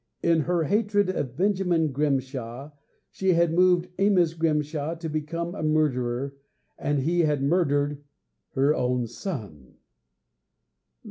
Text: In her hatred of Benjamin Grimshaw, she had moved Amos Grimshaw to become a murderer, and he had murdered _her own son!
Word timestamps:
In 0.23 0.39
her 0.39 0.63
hatred 0.63 1.09
of 1.11 1.37
Benjamin 1.37 1.91
Grimshaw, 1.91 2.71
she 3.11 3.33
had 3.33 3.53
moved 3.53 3.87
Amos 3.99 4.33
Grimshaw 4.33 4.95
to 4.95 5.07
become 5.07 5.53
a 5.53 5.61
murderer, 5.61 6.35
and 6.79 7.01
he 7.01 7.19
had 7.19 7.43
murdered 7.43 8.03
_her 8.55 8.75
own 8.75 9.05
son! 9.05 9.75